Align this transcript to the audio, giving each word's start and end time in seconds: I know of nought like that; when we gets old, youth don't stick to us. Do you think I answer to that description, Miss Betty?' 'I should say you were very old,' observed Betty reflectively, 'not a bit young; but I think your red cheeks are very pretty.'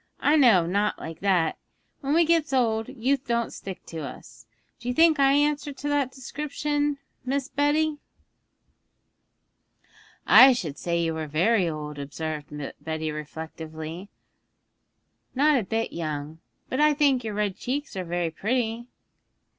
I 0.19 0.35
know 0.35 0.63
of 0.63 0.69
nought 0.71 0.97
like 0.97 1.19
that; 1.19 1.59
when 1.99 2.15
we 2.15 2.25
gets 2.25 2.53
old, 2.53 2.89
youth 2.89 3.27
don't 3.27 3.53
stick 3.53 3.85
to 3.85 3.99
us. 3.99 4.47
Do 4.79 4.87
you 4.87 4.95
think 4.95 5.19
I 5.19 5.33
answer 5.33 5.71
to 5.73 5.87
that 5.89 6.11
description, 6.11 6.97
Miss 7.23 7.49
Betty?' 7.49 7.99
'I 10.25 10.53
should 10.53 10.79
say 10.79 10.99
you 10.99 11.13
were 11.13 11.27
very 11.27 11.69
old,' 11.69 11.99
observed 11.99 12.47
Betty 12.81 13.11
reflectively, 13.11 14.09
'not 15.35 15.59
a 15.59 15.63
bit 15.63 15.93
young; 15.93 16.39
but 16.67 16.79
I 16.79 16.95
think 16.95 17.23
your 17.23 17.35
red 17.35 17.55
cheeks 17.55 17.95
are 17.95 18.03
very 18.03 18.31
pretty.' 18.31 18.87